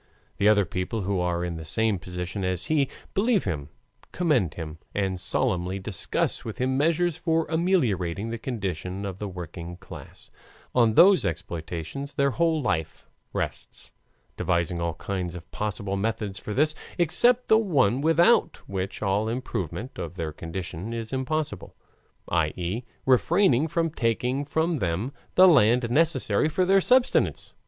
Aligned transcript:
And 0.39 0.49
other 0.49 0.65
people 0.65 1.01
who 1.01 1.19
are 1.19 1.45
in 1.45 1.57
the 1.57 1.63
same 1.63 1.99
position 1.99 2.43
as 2.43 2.65
he 2.65 2.89
believe 3.13 3.43
him, 3.43 3.69
commend 4.11 4.55
him, 4.55 4.79
and 4.95 5.19
solemnly 5.19 5.77
discuss 5.77 6.43
with 6.43 6.57
him 6.57 6.75
measures 6.75 7.17
for 7.17 7.45
ameliorating 7.51 8.31
the 8.31 8.39
condition 8.39 9.05
of 9.05 9.19
the 9.19 9.27
working 9.27 9.77
class, 9.77 10.31
on 10.73 10.95
whose 10.95 11.23
exploitation 11.23 12.07
their 12.15 12.31
whole 12.31 12.63
life 12.63 13.07
rests, 13.31 13.91
devising 14.37 14.81
all 14.81 14.95
kinds 14.95 15.35
of 15.35 15.51
possible 15.51 15.95
methods 15.97 16.39
for 16.39 16.51
this, 16.55 16.73
except 16.97 17.47
the 17.47 17.59
one 17.59 18.01
without 18.01 18.57
which 18.67 19.03
all 19.03 19.29
improvement 19.29 19.99
of 19.99 20.15
their 20.15 20.31
condition 20.31 20.93
is 20.93 21.13
impossible, 21.13 21.75
i. 22.27 22.47
e., 22.55 22.83
refraining 23.05 23.67
from 23.67 23.91
taking 23.91 24.45
from 24.45 24.77
them 24.77 25.11
the 25.35 25.47
land 25.47 25.91
necessary 25.91 26.49
for 26.49 26.65
their 26.65 26.81
subsistence. 26.81 27.53